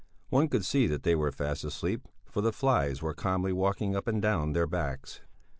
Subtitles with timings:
[0.29, 4.07] One could see that they were fast asleep, for the flies were calmly walking up
[4.07, 5.21] and down their backs.